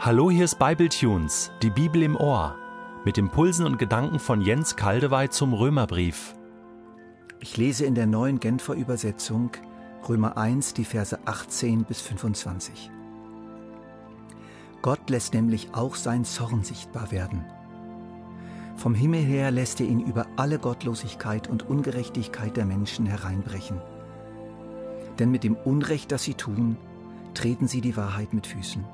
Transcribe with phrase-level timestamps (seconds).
[0.00, 2.54] Hallo, hier ist Bibletunes, die Bibel im Ohr,
[3.04, 6.36] mit Impulsen und Gedanken von Jens Kaldewey zum Römerbrief.
[7.40, 9.50] Ich lese in der neuen Genfer Übersetzung
[10.08, 12.92] Römer 1, die Verse 18 bis 25.
[14.82, 17.44] Gott lässt nämlich auch sein Zorn sichtbar werden.
[18.76, 23.80] Vom Himmel her lässt er ihn über alle Gottlosigkeit und Ungerechtigkeit der Menschen hereinbrechen.
[25.18, 26.76] Denn mit dem Unrecht, das sie tun,
[27.34, 28.84] treten sie die Wahrheit mit Füßen.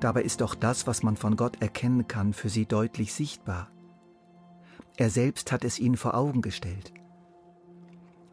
[0.00, 3.70] Dabei ist auch das, was man von Gott erkennen kann, für sie deutlich sichtbar.
[4.96, 6.92] Er selbst hat es ihnen vor Augen gestellt.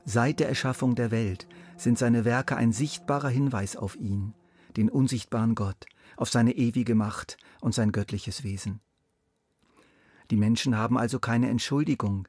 [0.03, 4.33] Seit der Erschaffung der Welt sind seine Werke ein sichtbarer Hinweis auf ihn,
[4.77, 5.85] den unsichtbaren Gott,
[6.17, 8.81] auf seine ewige Macht und sein göttliches Wesen.
[10.31, 12.27] Die Menschen haben also keine Entschuldigung,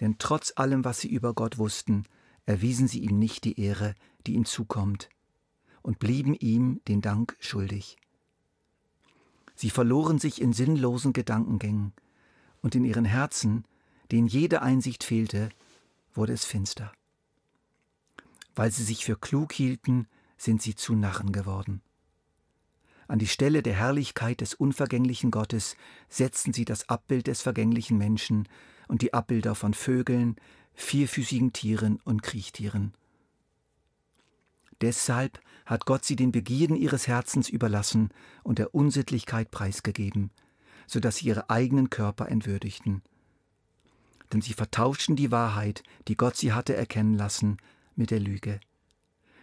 [0.00, 2.04] denn trotz allem, was sie über Gott wussten,
[2.46, 3.94] erwiesen sie ihm nicht die Ehre,
[4.26, 5.08] die ihm zukommt,
[5.82, 7.96] und blieben ihm den Dank schuldig.
[9.62, 11.92] Sie verloren sich in sinnlosen Gedankengängen,
[12.62, 13.64] und in ihren Herzen,
[14.10, 15.50] denen jede Einsicht fehlte,
[16.12, 16.90] wurde es finster.
[18.56, 21.80] Weil sie sich für klug hielten, sind sie zu Narren geworden.
[23.06, 25.76] An die Stelle der Herrlichkeit des unvergänglichen Gottes
[26.08, 28.48] setzten sie das Abbild des vergänglichen Menschen
[28.88, 30.34] und die Abbilder von Vögeln,
[30.74, 32.94] vierfüßigen Tieren und Kriechtieren.
[34.82, 38.10] Deshalb hat Gott sie den Begierden ihres Herzens überlassen
[38.42, 40.30] und der Unsittlichkeit preisgegeben,
[40.88, 43.02] so dass sie ihre eigenen Körper entwürdigten.
[44.32, 47.58] Denn sie vertauschten die Wahrheit, die Gott sie hatte erkennen lassen,
[47.94, 48.58] mit der Lüge.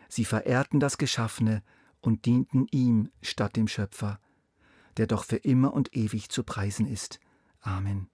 [0.09, 1.63] Sie verehrten das Geschaffene
[2.01, 4.19] und dienten ihm statt dem Schöpfer,
[4.97, 7.19] der doch für immer und ewig zu preisen ist.
[7.61, 8.09] Amen.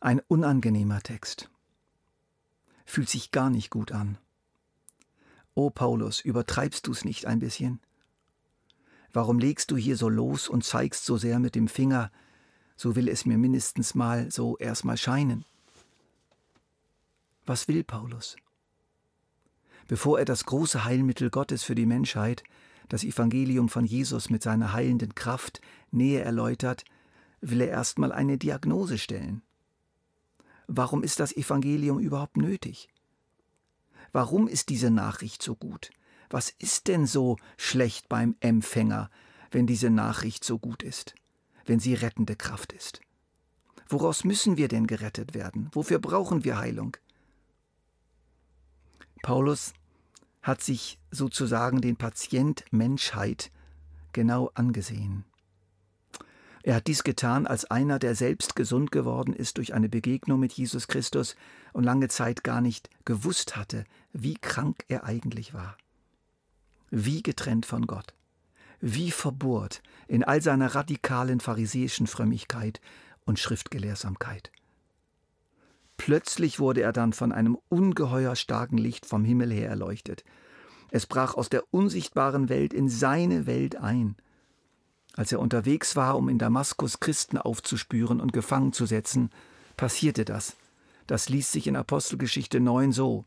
[0.00, 1.50] Ein unangenehmer Text.
[2.88, 4.16] Fühlt sich gar nicht gut an.
[5.52, 7.80] O Paulus, übertreibst du's nicht ein bisschen?
[9.12, 12.10] Warum legst du hier so los und zeigst so sehr mit dem Finger,
[12.76, 15.44] so will es mir mindestens mal so erstmal scheinen?
[17.44, 18.36] Was will Paulus?
[19.86, 22.42] Bevor er das große Heilmittel Gottes für die Menschheit,
[22.88, 25.60] das Evangelium von Jesus mit seiner heilenden Kraft
[25.90, 26.86] näher erläutert,
[27.42, 29.42] will er erstmal eine Diagnose stellen.
[30.68, 32.88] Warum ist das Evangelium überhaupt nötig?
[34.12, 35.90] Warum ist diese Nachricht so gut?
[36.30, 39.10] Was ist denn so schlecht beim Empfänger,
[39.50, 41.14] wenn diese Nachricht so gut ist,
[41.64, 43.00] wenn sie rettende Kraft ist?
[43.88, 45.70] Woraus müssen wir denn gerettet werden?
[45.72, 46.98] Wofür brauchen wir Heilung?
[49.22, 49.72] Paulus
[50.42, 53.50] hat sich sozusagen den Patient Menschheit
[54.12, 55.24] genau angesehen.
[56.62, 60.52] Er hat dies getan als einer, der selbst gesund geworden ist durch eine Begegnung mit
[60.52, 61.36] Jesus Christus
[61.72, 65.76] und lange Zeit gar nicht gewusst hatte, wie krank er eigentlich war.
[66.90, 68.14] Wie getrennt von Gott.
[68.80, 72.80] Wie verbohrt in all seiner radikalen pharisäischen Frömmigkeit
[73.24, 74.50] und Schriftgelehrsamkeit.
[75.96, 80.24] Plötzlich wurde er dann von einem ungeheuer starken Licht vom Himmel her erleuchtet.
[80.90, 84.16] Es brach aus der unsichtbaren Welt in seine Welt ein–
[85.14, 89.30] als er unterwegs war, um in Damaskus Christen aufzuspüren und gefangen zu setzen,
[89.76, 90.56] passierte das.
[91.06, 93.24] Das liest sich in Apostelgeschichte 9 so.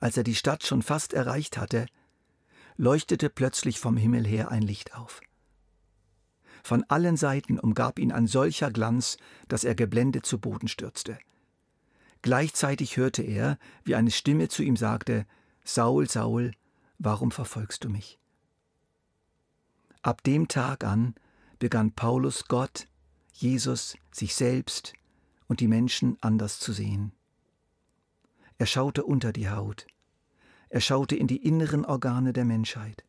[0.00, 1.86] Als er die Stadt schon fast erreicht hatte,
[2.76, 5.20] leuchtete plötzlich vom Himmel her ein Licht auf.
[6.62, 9.18] Von allen Seiten umgab ihn ein solcher Glanz,
[9.48, 11.18] dass er geblendet zu Boden stürzte.
[12.22, 15.26] Gleichzeitig hörte er, wie eine Stimme zu ihm sagte,
[15.62, 16.52] Saul, Saul,
[16.98, 18.18] warum verfolgst du mich?
[20.04, 21.14] Ab dem Tag an
[21.58, 22.88] begann Paulus Gott,
[23.32, 24.92] Jesus, sich selbst
[25.48, 27.12] und die Menschen anders zu sehen.
[28.58, 29.86] Er schaute unter die Haut.
[30.68, 33.02] Er schaute in die inneren Organe der Menschheit.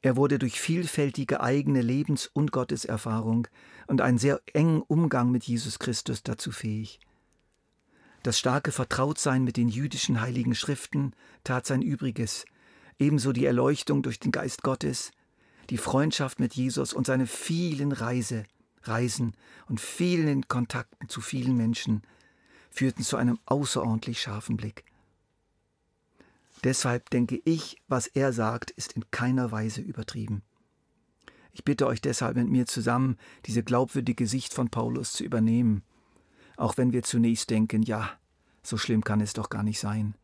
[0.00, 3.48] Er wurde durch vielfältige eigene Lebens- und Gotteserfahrung
[3.88, 7.00] und einen sehr engen Umgang mit Jesus Christus dazu fähig.
[8.22, 12.44] Das starke Vertrautsein mit den jüdischen heiligen Schriften tat sein Übriges,
[13.00, 15.10] ebenso die Erleuchtung durch den Geist Gottes,
[15.70, 18.44] die Freundschaft mit Jesus und seine vielen Reise,
[18.82, 19.34] Reisen
[19.68, 22.02] und vielen Kontakten zu vielen Menschen
[22.70, 24.84] führten zu einem außerordentlich scharfen Blick.
[26.64, 30.42] Deshalb denke ich, was er sagt, ist in keiner Weise übertrieben.
[31.52, 35.82] Ich bitte euch deshalb mit mir zusammen, diese glaubwürdige Sicht von Paulus zu übernehmen,
[36.56, 38.10] auch wenn wir zunächst denken, ja,
[38.62, 40.14] so schlimm kann es doch gar nicht sein.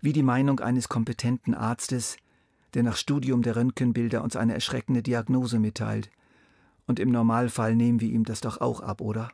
[0.00, 2.16] Wie die Meinung eines kompetenten Arztes
[2.74, 6.10] der nach Studium der Röntgenbilder uns eine erschreckende Diagnose mitteilt.
[6.86, 9.30] Und im Normalfall nehmen wir ihm das doch auch ab, oder?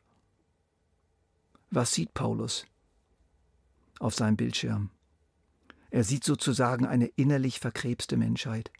[1.71, 2.67] Was sieht Paulus
[3.99, 4.91] auf seinem Bildschirm?
[5.91, 8.71] Er sieht sozusagen eine innerlich verkrebste Menschheit.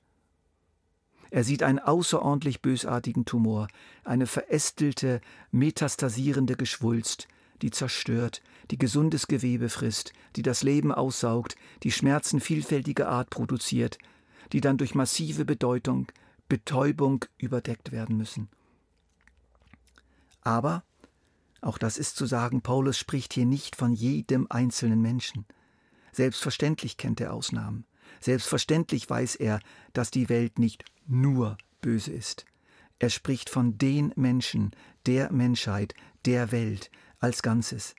[1.31, 3.69] Er sieht einen außerordentlich bösartigen Tumor,
[4.05, 5.21] eine verästelte,
[5.51, 7.29] metastasierende Geschwulst,
[7.63, 13.99] die zerstört, die gesundes Gewebe frisst, die das Leben aussaugt, die Schmerzen vielfältiger Art produziert,
[14.53, 16.11] die dann durch massive Bedeutung,
[16.49, 18.49] Betäubung überdeckt werden müssen.
[20.43, 20.85] Aber,
[21.61, 25.45] auch das ist zu sagen, Paulus spricht hier nicht von jedem einzelnen Menschen.
[26.13, 27.85] Selbstverständlich kennt er Ausnahmen.
[28.21, 29.61] Selbstverständlich weiß er,
[29.93, 32.45] dass die Welt nicht nur böse ist.
[32.99, 34.71] Er spricht von den Menschen,
[35.07, 35.95] der Menschheit,
[36.25, 37.95] der Welt als Ganzes.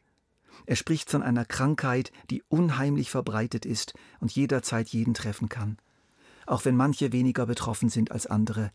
[0.66, 5.78] Er spricht von einer Krankheit, die unheimlich verbreitet ist und jederzeit jeden treffen kann.
[6.48, 8.72] Auch wenn manche weniger betroffen sind als andere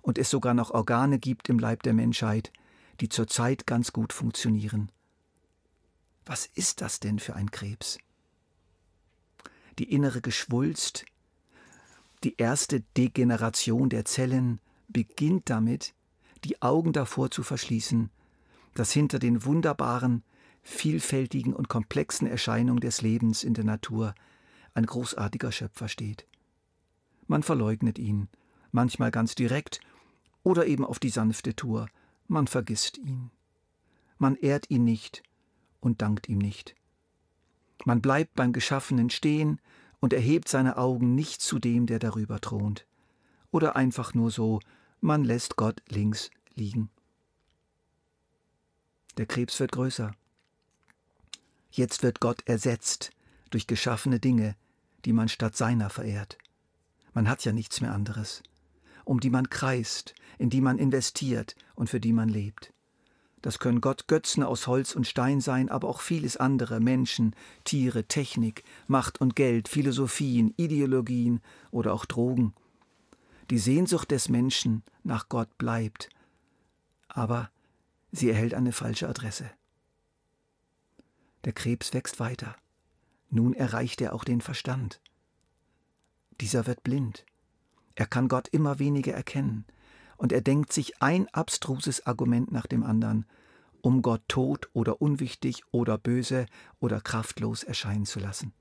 [0.00, 2.52] und es sogar noch Organe gibt im Leib der Menschheit,
[3.00, 4.90] die zurzeit ganz gut funktionieren.
[6.24, 7.98] Was ist das denn für ein Krebs?
[9.78, 11.04] Die innere Geschwulst,
[12.22, 15.94] die erste Degeneration der Zellen beginnt damit,
[16.44, 18.10] die Augen davor zu verschließen,
[18.74, 20.22] dass hinter den wunderbaren,
[20.62, 24.14] vielfältigen und komplexen Erscheinungen des Lebens in der Natur
[24.74, 26.26] ein großartiger Schöpfer steht.
[27.26, 28.28] Man verleugnet ihn,
[28.72, 29.80] manchmal ganz direkt
[30.42, 31.88] oder eben auf die sanfte Tour,
[32.28, 33.30] man vergisst ihn.
[34.18, 35.22] Man ehrt ihn nicht
[35.80, 36.74] und dankt ihm nicht.
[37.84, 39.60] Man bleibt beim Geschaffenen stehen
[40.00, 42.86] und erhebt seine Augen nicht zu dem, der darüber thront.
[43.50, 44.60] Oder einfach nur so,
[45.00, 46.90] man lässt Gott links liegen.
[49.16, 50.14] Der Krebs wird größer.
[51.70, 53.10] Jetzt wird Gott ersetzt
[53.50, 54.56] durch geschaffene Dinge,
[55.04, 56.38] die man statt seiner verehrt.
[57.16, 58.42] Man hat ja nichts mehr anderes,
[59.06, 62.74] um die man kreist, in die man investiert und für die man lebt.
[63.40, 67.34] Das können Gott Götzen aus Holz und Stein sein, aber auch vieles andere, Menschen,
[67.64, 71.40] Tiere, Technik, Macht und Geld, Philosophien, Ideologien
[71.70, 72.52] oder auch Drogen.
[73.48, 76.10] Die Sehnsucht des Menschen nach Gott bleibt,
[77.08, 77.50] aber
[78.12, 79.50] sie erhält eine falsche Adresse.
[81.46, 82.56] Der Krebs wächst weiter.
[83.30, 85.00] Nun erreicht er auch den Verstand.
[86.40, 87.24] Dieser wird blind.
[87.94, 89.64] Er kann Gott immer weniger erkennen
[90.16, 93.26] und er denkt sich ein abstruses Argument nach dem anderen,
[93.80, 96.46] um Gott tot oder unwichtig oder böse
[96.80, 98.52] oder kraftlos erscheinen zu lassen.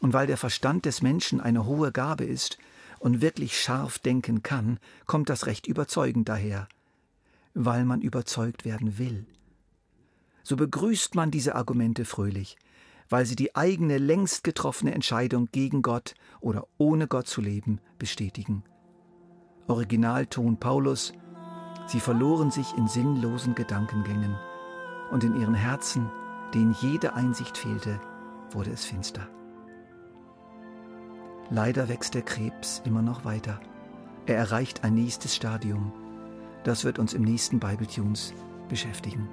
[0.00, 2.58] Und weil der Verstand des Menschen eine hohe Gabe ist
[2.98, 6.68] und wirklich scharf denken kann, kommt das recht überzeugend daher,
[7.54, 9.26] weil man überzeugt werden will.
[10.42, 12.56] So begrüßt man diese Argumente fröhlich,
[13.08, 18.64] weil sie die eigene längst getroffene Entscheidung gegen Gott oder ohne Gott zu leben bestätigen.
[19.66, 21.12] Originalton Paulus,
[21.86, 24.36] sie verloren sich in sinnlosen Gedankengängen,
[25.10, 26.10] und in ihren Herzen,
[26.54, 28.00] denen jede Einsicht fehlte,
[28.50, 29.28] wurde es finster.
[31.50, 33.60] Leider wächst der Krebs immer noch weiter.
[34.26, 35.92] Er erreicht ein nächstes Stadium.
[36.64, 38.32] Das wird uns im nächsten Bible Tunes
[38.68, 39.28] beschäftigen.